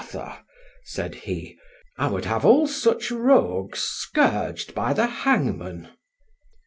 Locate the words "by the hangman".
4.73-5.89